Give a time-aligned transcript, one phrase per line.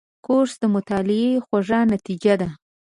[0.25, 2.49] کورس د مطالعې خوږه نتیجه ده.